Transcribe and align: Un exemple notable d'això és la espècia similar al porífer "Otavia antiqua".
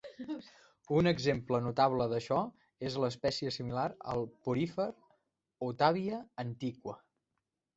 Un 0.99 1.09
exemple 1.09 1.59
notable 1.65 2.07
d'això 2.13 2.39
és 2.91 2.97
la 3.03 3.09
espècia 3.15 3.51
similar 3.59 3.85
al 4.15 4.25
porífer 4.49 4.89
"Otavia 5.69 6.23
antiqua". 6.47 6.99